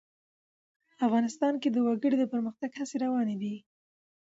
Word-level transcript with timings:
افغانستان 1.05 1.53
کې 1.61 1.69
د 1.71 1.77
وګړي 1.85 2.15
د 2.19 2.25
پرمختګ 2.33 2.71
هڅې 2.79 2.95
روانې 3.03 3.35
دي. 3.41 3.55